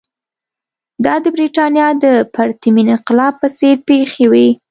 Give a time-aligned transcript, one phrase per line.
[1.05, 2.05] دا د برېټانیا د
[2.35, 4.47] پرتمین انقلاب په څېر پېښې وې.